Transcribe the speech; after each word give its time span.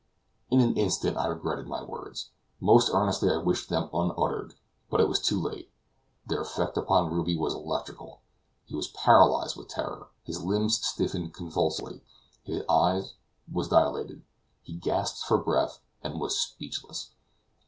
In 0.49 0.61
an 0.61 0.75
instant 0.77 1.15
I 1.15 1.27
regretted 1.27 1.67
my 1.67 1.83
words. 1.83 2.31
Most 2.59 2.89
earnestly 2.91 3.29
I 3.31 3.37
wished 3.37 3.69
them 3.69 3.87
unuttered. 3.93 4.55
But 4.89 4.99
it 4.99 5.07
was 5.07 5.19
too 5.19 5.39
late 5.39 5.69
their 6.25 6.41
effect 6.41 6.75
upon 6.75 7.11
Ruby 7.11 7.37
was 7.37 7.53
electrical. 7.53 8.21
He 8.65 8.75
was 8.75 8.87
paralyzed 8.87 9.55
with 9.55 9.67
terror; 9.67 10.07
his 10.23 10.43
limbs 10.43 10.83
stiffened 10.83 11.35
convulsively; 11.35 12.01
his 12.43 12.63
eye 12.67 13.03
was 13.53 13.67
dilated; 13.67 14.23
he 14.63 14.73
gasped 14.73 15.19
for 15.27 15.37
breath, 15.37 15.77
and 16.01 16.19
was 16.19 16.35
speechless. 16.35 17.11